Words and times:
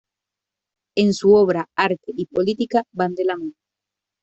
En 0.97 1.13
su 1.13 1.35
obra, 1.35 1.69
arte 1.77 1.99
y 2.17 2.25
política 2.25 2.85
van 2.91 3.13
de 3.13 3.23
la 3.25 3.37
mano. 3.37 3.53